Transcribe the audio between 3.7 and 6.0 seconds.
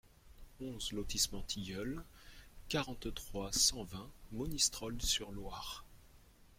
vingt, Monistrol-sur-Loire